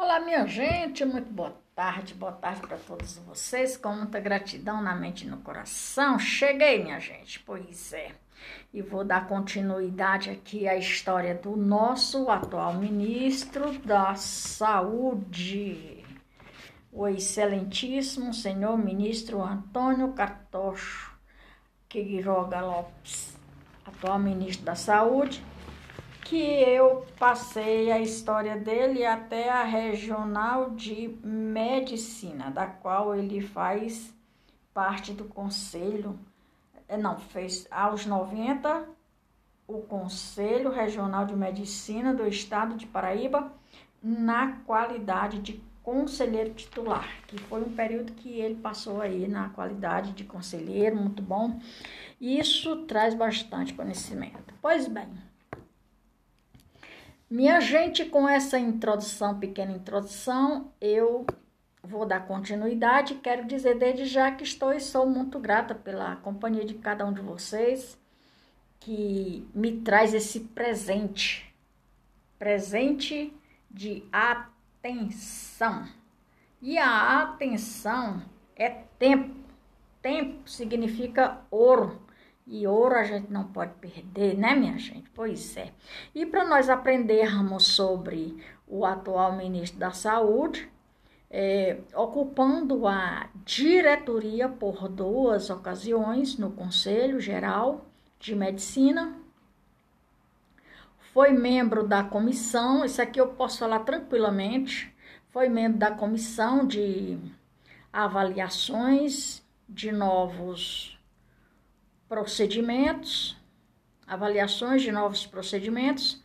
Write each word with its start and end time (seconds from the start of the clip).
Olá, 0.00 0.20
minha 0.20 0.46
gente, 0.46 1.04
muito 1.04 1.28
boa 1.32 1.52
tarde, 1.74 2.14
boa 2.14 2.30
tarde 2.30 2.60
para 2.60 2.76
todos 2.76 3.16
vocês, 3.16 3.76
com 3.76 3.92
muita 3.92 4.20
gratidão 4.20 4.80
na 4.80 4.94
mente 4.94 5.26
e 5.26 5.28
no 5.28 5.38
coração. 5.38 6.20
Cheguei, 6.20 6.84
minha 6.84 7.00
gente, 7.00 7.40
pois 7.40 7.92
é. 7.92 8.12
E 8.72 8.80
vou 8.80 9.02
dar 9.02 9.26
continuidade 9.26 10.30
aqui 10.30 10.68
à 10.68 10.76
história 10.76 11.34
do 11.34 11.56
nosso 11.56 12.30
atual 12.30 12.74
ministro 12.74 13.76
da 13.80 14.14
Saúde, 14.14 16.04
o 16.92 17.08
excelentíssimo 17.08 18.32
senhor 18.32 18.78
ministro 18.78 19.42
Antônio 19.42 20.12
Cartocho 20.12 21.12
Queiroga 21.88 22.60
Lopes, 22.60 23.36
atual 23.84 24.20
ministro 24.20 24.64
da 24.64 24.76
Saúde 24.76 25.42
que 26.28 26.36
eu 26.36 27.06
passei 27.18 27.90
a 27.90 27.98
história 27.98 28.54
dele 28.54 29.04
até 29.04 29.48
a 29.48 29.64
regional 29.64 30.70
de 30.70 31.08
medicina, 31.24 32.50
da 32.50 32.66
qual 32.66 33.14
ele 33.14 33.40
faz 33.40 34.14
parte 34.74 35.14
do 35.14 35.24
conselho, 35.24 36.18
eh, 36.86 36.98
não, 36.98 37.18
fez 37.18 37.66
aos 37.70 38.04
90 38.04 38.86
o 39.66 39.80
Conselho 39.82 40.70
Regional 40.70 41.24
de 41.24 41.34
Medicina 41.34 42.12
do 42.12 42.26
Estado 42.26 42.76
de 42.76 42.86
Paraíba 42.86 43.50
na 44.02 44.52
qualidade 44.66 45.38
de 45.40 45.62
conselheiro 45.82 46.52
titular, 46.52 47.08
que 47.26 47.38
foi 47.38 47.62
um 47.62 47.72
período 47.74 48.12
que 48.12 48.38
ele 48.38 48.56
passou 48.56 49.00
aí 49.00 49.26
na 49.26 49.48
qualidade 49.48 50.12
de 50.12 50.24
conselheiro, 50.24 50.94
muito 50.96 51.22
bom. 51.22 51.58
Isso 52.20 52.84
traz 52.84 53.14
bastante 53.14 53.72
conhecimento. 53.72 54.54
Pois 54.60 54.86
bem, 54.86 55.08
minha 57.30 57.60
gente, 57.60 58.04
com 58.06 58.28
essa 58.28 58.58
introdução, 58.58 59.38
pequena 59.38 59.72
introdução, 59.72 60.72
eu 60.80 61.26
vou 61.82 62.06
dar 62.06 62.26
continuidade. 62.26 63.16
Quero 63.16 63.46
dizer 63.46 63.78
desde 63.78 64.06
já 64.06 64.30
que 64.30 64.44
estou 64.44 64.72
e 64.72 64.80
sou 64.80 65.06
muito 65.06 65.38
grata 65.38 65.74
pela 65.74 66.16
companhia 66.16 66.64
de 66.64 66.74
cada 66.74 67.04
um 67.04 67.12
de 67.12 67.20
vocês 67.20 67.98
que 68.80 69.46
me 69.54 69.80
traz 69.80 70.14
esse 70.14 70.40
presente, 70.40 71.54
presente 72.38 73.34
de 73.70 74.04
atenção. 74.10 75.86
E 76.62 76.78
a 76.78 77.22
atenção 77.22 78.22
é 78.56 78.70
tempo. 78.98 79.36
Tempo 80.00 80.48
significa 80.48 81.42
ouro. 81.50 82.00
E 82.50 82.66
ouro 82.66 82.94
a 82.94 83.04
gente 83.04 83.30
não 83.30 83.44
pode 83.44 83.74
perder, 83.74 84.34
né, 84.34 84.54
minha 84.54 84.78
gente? 84.78 85.10
Pois 85.10 85.54
é. 85.58 85.70
E 86.14 86.24
para 86.24 86.46
nós 86.46 86.70
aprendermos 86.70 87.66
sobre 87.66 88.42
o 88.66 88.86
atual 88.86 89.36
ministro 89.36 89.78
da 89.78 89.90
Saúde, 89.90 90.66
é, 91.30 91.78
ocupando 91.94 92.86
a 92.86 93.28
diretoria 93.44 94.48
por 94.48 94.88
duas 94.88 95.50
ocasiões 95.50 96.38
no 96.38 96.50
Conselho 96.50 97.20
Geral 97.20 97.84
de 98.18 98.34
Medicina, 98.34 99.14
foi 101.12 101.32
membro 101.32 101.86
da 101.86 102.02
comissão, 102.02 102.82
isso 102.82 103.02
aqui 103.02 103.20
eu 103.20 103.28
posso 103.28 103.58
falar 103.58 103.80
tranquilamente, 103.80 104.94
foi 105.28 105.50
membro 105.50 105.78
da 105.78 105.90
comissão 105.90 106.66
de 106.66 107.18
avaliações 107.92 109.42
de 109.68 109.92
novos 109.92 110.97
procedimentos, 112.08 113.36
avaliações 114.06 114.82
de 114.82 114.90
novos 114.90 115.26
procedimentos 115.26 116.22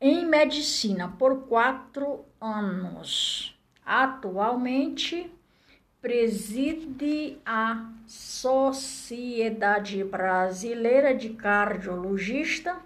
em 0.00 0.24
medicina 0.24 1.08
por 1.18 1.46
quatro 1.46 2.24
anos. 2.40 3.58
Atualmente, 3.84 5.30
preside 6.00 7.38
a 7.44 7.90
Sociedade 8.06 10.04
Brasileira 10.04 11.14
de 11.14 11.30
Cardiologista 11.30 12.76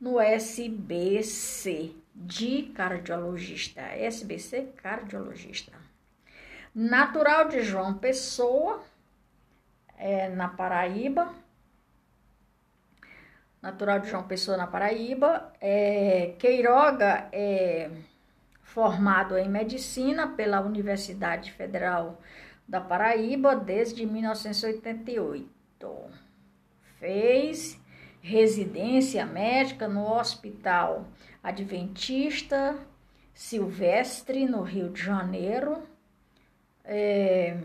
no 0.00 0.20
SBC 0.20 1.92
de 2.14 2.62
cardiologista, 2.74 3.80
SBC 3.80 4.68
cardiologista. 4.76 5.72
Natural 6.74 7.48
de 7.48 7.62
João 7.62 7.94
Pessoa, 7.94 8.82
é, 9.96 10.28
na 10.28 10.48
Paraíba, 10.48 11.34
natural 13.62 14.00
de 14.00 14.08
João 14.08 14.22
Pessoa, 14.22 14.56
na 14.56 14.66
Paraíba. 14.66 15.52
É, 15.60 16.34
Queiroga 16.38 17.28
é 17.32 17.90
formado 18.62 19.36
em 19.36 19.48
medicina 19.48 20.28
pela 20.28 20.60
Universidade 20.60 21.52
Federal 21.52 22.20
da 22.66 22.80
Paraíba 22.80 23.56
desde 23.56 24.04
1988. 24.04 25.48
Fez 26.98 27.80
residência 28.20 29.24
médica 29.24 29.88
no 29.88 30.06
Hospital 30.12 31.06
Adventista 31.42 32.76
Silvestre, 33.32 34.46
no 34.46 34.62
Rio 34.62 34.90
de 34.90 35.00
Janeiro. 35.00 35.82
É, 36.84 37.56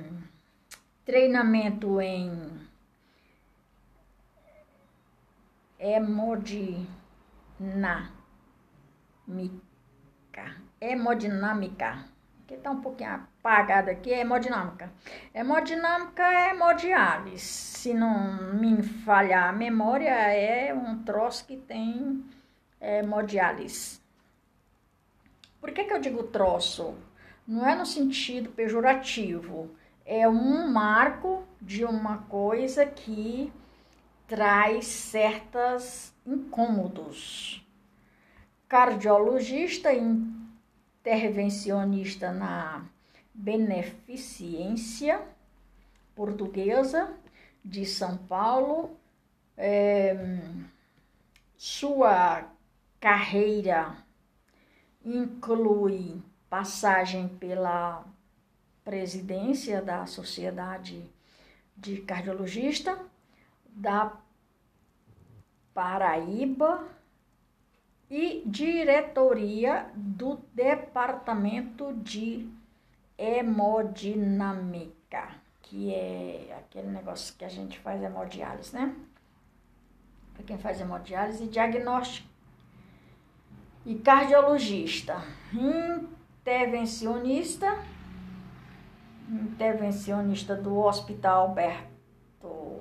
treinamento 1.04 2.00
em 2.00 2.32
hemodinâmica. 5.84 6.88
Hemodinâmica. 10.80 12.06
Que 12.48 12.58
tá 12.58 12.72
um 12.72 12.82
pouquinho 12.82 13.12
apagado 13.12 13.90
aqui, 13.90 14.14
é 14.14 14.22
hemodinâmica. 14.22 14.92
Hemodinâmica 15.34 16.24
é 16.24 16.52
hemodiálise. 16.52 17.40
Se 17.40 17.94
não 17.94 18.54
me 18.54 18.82
falhar 18.82 19.50
a 19.50 19.54
memória, 19.54 20.10
é 20.10 20.74
um 20.74 21.04
troço 21.04 21.46
que 21.46 21.58
tem 21.58 22.24
hemodiálise. 22.80 24.02
Por 25.60 25.72
que, 25.72 25.84
que 25.84 25.94
eu 25.94 26.00
digo 26.00 26.24
troço? 26.24 26.96
Não 27.48 27.68
é 27.68 27.76
no 27.76 27.86
sentido 27.86 28.50
pejorativo. 28.50 29.74
É 30.06 30.28
um 30.28 30.68
marco 30.70 31.44
de 31.62 31.86
uma 31.86 32.20
coisa 32.24 32.86
que 32.86 33.52
traz 34.28 34.86
certos 34.86 36.14
incômodos. 36.26 37.66
Cardiologista 38.68 39.94
intervencionista 41.04 42.32
na 42.32 42.86
beneficência 43.34 45.22
portuguesa 46.16 47.14
de 47.64 47.86
São 47.86 48.18
Paulo. 48.18 48.98
É, 49.56 50.40
sua 51.56 52.50
carreira 53.00 53.96
inclui 55.04 56.22
passagem 56.50 57.28
pela 57.28 58.06
presidência 58.84 59.82
da 59.82 60.06
Sociedade 60.06 61.10
de 61.76 62.02
Cardiologista, 62.02 62.98
da 63.76 64.14
Paraíba 65.74 66.88
e 68.10 68.44
diretoria 68.46 69.90
do 69.96 70.40
Departamento 70.54 71.94
de 71.94 72.50
Hemodinâmica, 73.18 75.30
que 75.64 75.92
é 75.94 76.56
aquele 76.60 76.90
negócio 76.90 77.36
que 77.36 77.44
a 77.44 77.50
gente 77.50 77.80
faz 77.80 78.04
hemodiálise, 78.04 78.76
né? 78.76 78.96
Para 80.34 80.44
quem 80.44 80.60
faz 80.60 80.80
hemodiálise, 80.80 81.48
diagnóstico 81.48 82.30
e 83.86 83.96
cardiologista, 83.96 85.22
intervencionista, 85.52 87.84
intervencionista 89.28 90.56
do 90.56 90.78
Hospital 90.78 91.50
Alberto 91.50 92.73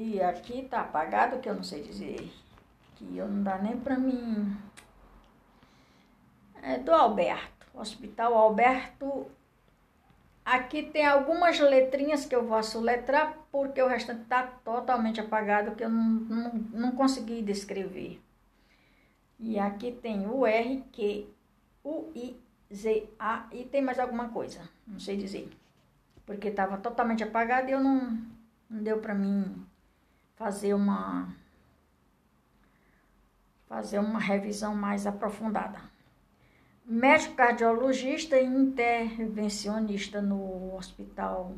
E 0.00 0.22
aqui 0.22 0.62
tá 0.62 0.82
apagado 0.82 1.40
que 1.40 1.48
eu 1.48 1.56
não 1.56 1.64
sei 1.64 1.82
dizer. 1.82 2.32
Que 2.94 3.16
eu 3.16 3.26
não 3.26 3.42
dá 3.42 3.58
nem 3.58 3.76
pra 3.76 3.98
mim. 3.98 4.56
É 6.62 6.78
do 6.78 6.92
Alberto. 6.92 7.66
Hospital 7.74 8.32
Alberto. 8.34 9.26
Aqui 10.44 10.84
tem 10.84 11.04
algumas 11.04 11.58
letrinhas 11.58 12.24
que 12.24 12.34
eu 12.34 12.46
vou 12.46 12.62
soletrar, 12.62 13.36
porque 13.50 13.82
o 13.82 13.88
restante 13.88 14.24
tá 14.26 14.44
totalmente 14.64 15.20
apagado, 15.20 15.74
que 15.74 15.82
eu 15.82 15.90
não, 15.90 16.04
não, 16.04 16.52
não 16.52 16.92
consegui 16.92 17.42
descrever. 17.42 18.22
E 19.36 19.58
aqui 19.58 19.90
tem 19.90 20.28
o 20.28 20.46
R, 20.46 20.84
Q, 20.92 21.26
U, 21.84 22.12
I, 22.14 22.36
Z, 22.72 23.08
A 23.18 23.48
e 23.50 23.64
tem 23.64 23.82
mais 23.82 23.98
alguma 23.98 24.28
coisa, 24.28 24.60
não 24.86 25.00
sei 25.00 25.16
dizer. 25.16 25.50
Porque 26.24 26.48
estava 26.48 26.78
totalmente 26.78 27.24
apagado 27.24 27.68
e 27.68 27.72
eu 27.72 27.80
não, 27.80 28.16
não 28.70 28.82
deu 28.82 29.00
para 29.00 29.14
mim 29.14 29.66
fazer 30.38 30.72
uma 30.72 31.28
fazer 33.68 33.98
uma 33.98 34.20
revisão 34.20 34.74
mais 34.74 35.06
aprofundada. 35.06 35.80
médico 36.86 37.34
cardiologista 37.34 38.38
e 38.38 38.46
intervencionista 38.46 40.22
no 40.22 40.74
Hospital 40.76 41.54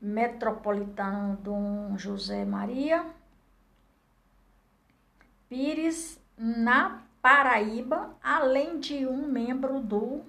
Metropolitano 0.00 1.36
Dom 1.36 1.96
José 1.96 2.44
Maria 2.44 3.06
Pires, 5.48 6.20
na 6.36 7.02
Paraíba, 7.22 8.14
além 8.22 8.78
de 8.78 9.06
um 9.06 9.26
membro 9.26 9.80
do 9.80 10.20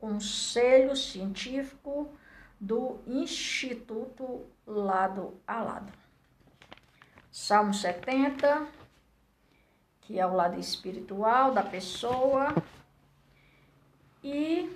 Conselho 0.00 0.96
Científico 0.96 2.08
do 2.58 2.98
Instituto 3.06 4.46
Lado 4.66 5.34
a 5.46 5.62
Lado. 5.62 6.03
Salmo 7.36 7.74
70, 7.74 8.64
que 10.02 10.20
é 10.20 10.24
o 10.24 10.36
lado 10.36 10.56
espiritual 10.56 11.52
da 11.52 11.64
pessoa. 11.64 12.54
E 14.22 14.70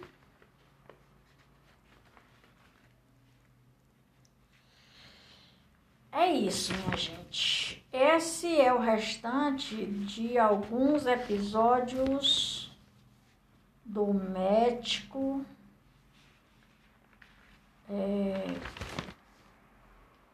é 6.11 6.33
isso, 6.33 6.73
minha 6.75 6.97
gente. 6.97 7.87
Esse 7.93 8.61
é 8.61 8.75
o 8.75 8.81
restante 8.81 9.87
de 9.87 10.37
alguns 10.37 11.07
episódios 11.07 12.77
do 13.85 14.13
médico 14.13 15.47
é, 17.89 18.47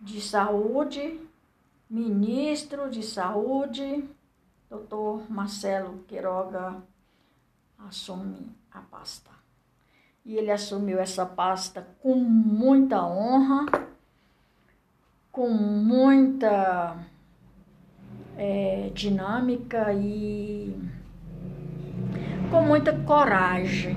de 0.00 0.22
saúde, 0.22 1.20
ministro 1.94 2.90
de 2.90 3.04
saúde, 3.04 4.02
doutor 4.68 5.30
Marcelo 5.30 6.02
Queiroga 6.08 6.82
assume 7.78 8.50
a 8.72 8.80
pasta. 8.80 9.30
E 10.24 10.34
ele 10.34 10.50
assumiu 10.50 10.98
essa 10.98 11.24
pasta 11.24 11.86
com 12.02 12.16
muita 12.16 13.06
honra, 13.06 13.66
com 15.30 15.48
muita 15.50 16.96
é, 18.36 18.90
dinâmica 18.92 19.92
e 19.92 20.76
com 22.50 22.62
muita 22.62 22.98
coragem. 23.04 23.94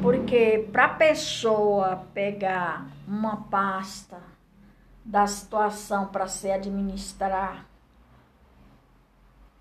Porque 0.00 0.66
para 0.72 0.86
a 0.86 0.94
pessoa 0.94 2.06
pegar 2.14 2.88
uma 3.06 3.36
pasta 3.36 4.30
da 5.04 5.26
situação 5.26 6.08
para 6.08 6.26
se 6.28 6.50
administrar, 6.50 7.66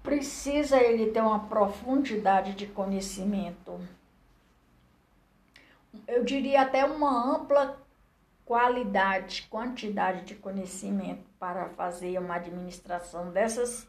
precisa 0.04 0.82
ele 0.82 1.12
ter 1.12 1.22
uma 1.22 1.48
profundidade 1.48 2.54
de 2.54 2.68
conhecimento. 2.68 3.80
Eu 6.08 6.24
diria 6.24 6.62
até 6.62 6.86
uma 6.86 7.36
ampla 7.36 7.78
qualidade, 8.46 9.48
quantidade 9.50 10.26
de 10.26 10.36
conhecimento 10.36 11.24
para 11.40 11.70
fazer 11.70 12.20
uma 12.20 12.36
administração 12.36 13.32
dessas, 13.32 13.88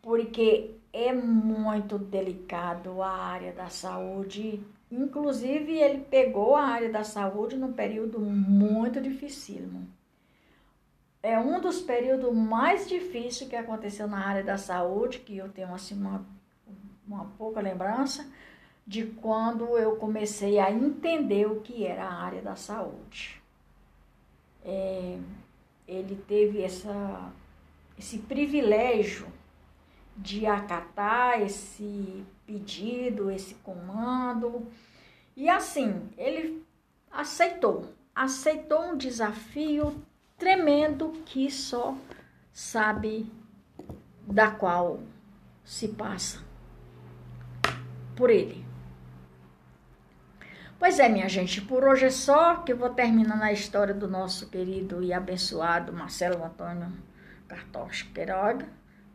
porque 0.00 0.74
é 0.92 1.12
muito 1.12 1.98
delicado 1.98 3.02
a 3.02 3.10
área 3.10 3.52
da 3.52 3.68
saúde. 3.68 4.64
Inclusive, 4.90 5.72
ele 5.78 5.98
pegou 6.04 6.56
a 6.56 6.62
área 6.62 6.90
da 6.90 7.04
saúde 7.04 7.56
num 7.56 7.72
período 7.72 8.18
muito 8.18 9.00
dificílimo. 9.00 9.86
É 11.22 11.38
um 11.38 11.60
dos 11.60 11.80
períodos 11.80 12.34
mais 12.34 12.88
difíceis 12.88 13.48
que 13.48 13.56
aconteceu 13.56 14.06
na 14.06 14.26
área 14.26 14.42
da 14.42 14.56
saúde, 14.56 15.18
que 15.18 15.36
eu 15.36 15.48
tenho 15.50 15.72
assim 15.74 15.94
uma, 15.94 16.24
uma 17.06 17.26
pouca 17.36 17.60
lembrança 17.60 18.26
de 18.86 19.04
quando 19.06 19.76
eu 19.76 19.96
comecei 19.96 20.58
a 20.58 20.70
entender 20.70 21.46
o 21.46 21.60
que 21.60 21.86
era 21.86 22.04
a 22.04 22.14
área 22.24 22.40
da 22.40 22.56
saúde 22.56 23.40
é, 24.64 25.18
ele 25.86 26.16
teve 26.28 26.62
essa, 26.62 27.32
esse 27.98 28.18
privilégio 28.18 29.26
de 30.16 30.46
acatar 30.46 31.40
esse 31.40 32.24
pedido, 32.46 33.30
esse 33.30 33.54
comando. 33.56 34.66
E 35.36 35.48
assim, 35.48 36.08
ele 36.18 36.64
aceitou, 37.10 37.92
aceitou 38.14 38.82
um 38.82 38.96
desafio 38.96 39.94
tremendo 40.40 41.12
que 41.26 41.50
só 41.50 41.94
sabe 42.50 43.30
da 44.26 44.50
qual 44.50 45.00
se 45.62 45.86
passa 45.88 46.42
por 48.16 48.30
ele. 48.30 48.64
Pois 50.78 50.98
é, 50.98 51.10
minha 51.10 51.28
gente, 51.28 51.60
por 51.60 51.84
hoje 51.84 52.06
é 52.06 52.10
só 52.10 52.56
que 52.56 52.72
eu 52.72 52.76
vou 52.78 52.88
terminando 52.88 53.42
a 53.42 53.52
história 53.52 53.92
do 53.92 54.08
nosso 54.08 54.48
querido 54.48 55.02
e 55.02 55.12
abençoado 55.12 55.92
Marcelo 55.92 56.42
Antônio 56.42 56.90
Cartocha 57.46 58.06
Queiroga 58.14 58.66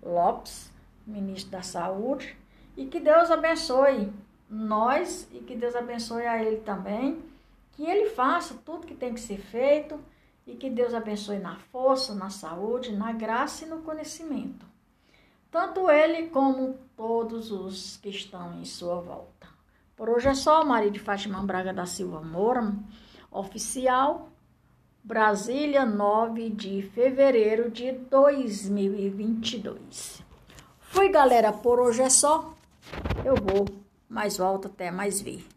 Lopes, 0.04 0.72
ministro 1.07 1.51
da 1.51 1.63
Saúde, 1.63 2.38
e 2.77 2.86
que 2.86 3.00
Deus 3.00 3.31
abençoe 3.31 4.13
nós 4.48 5.27
e 5.31 5.39
que 5.39 5.56
Deus 5.56 5.75
abençoe 5.75 6.27
a 6.27 6.39
ele 6.44 6.57
também, 6.57 7.19
que 7.72 7.83
ele 7.83 8.12
faça 8.12 8.54
tudo 8.63 8.86
que 8.86 8.94
tem 8.94 9.16
que 9.16 9.19
ser 9.19 9.39
feito 9.39 10.00
e 10.46 10.56
que 10.56 10.70
Deus 10.70 10.94
abençoe 10.94 11.40
na 11.40 11.56
força, 11.72 12.14
na 12.14 12.30
saúde, 12.30 12.96
na 12.96 13.12
graça 13.12 13.66
e 13.66 13.68
no 13.68 13.82
conhecimento. 13.82 14.66
Tanto 15.50 15.90
ele 15.90 16.28
como 16.28 16.78
todos 16.96 17.52
os 17.52 17.98
que 17.98 18.10
estão 18.10 18.60
em 18.60 18.66
sua 18.66 19.00
volta. 19.00 19.48
Por 19.96 20.10
hoje 20.10 20.28
é 20.28 20.34
só, 20.34 20.66
Maria 20.66 20.92
de 20.92 21.00
Fátima 21.00 21.42
Braga 21.42 21.74
da 21.74 21.86
Silva 21.86 22.22
Moura, 22.22 22.74
oficial, 23.32 24.30
Brasília, 25.02 25.86
9 25.86 26.50
de 26.50 26.82
fevereiro 26.82 27.72
de 27.72 27.94
2022. 27.94 30.22
Fui, 30.80 31.08
galera, 31.10 31.54
por 31.54 31.80
hoje 31.80 32.02
é 32.02 32.10
só. 32.10 32.54
Eu 33.24 33.36
vou, 33.36 33.66
mas 34.10 34.38
volto 34.38 34.68
até 34.68 34.92
mais 34.92 35.22
ver. 35.22 35.55